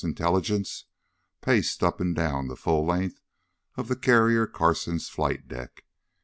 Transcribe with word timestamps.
Intelligence, 0.03 0.85
paced 1.41 1.83
up 1.83 2.01
and 2.01 2.15
down 2.15 2.47
the 2.47 2.55
full 2.55 2.83
length 2.87 3.21
of 3.75 3.87
the 3.87 3.95
Carrier 3.95 4.47
Carson's 4.47 5.07
flight 5.09 5.47
deck. 5.47 5.85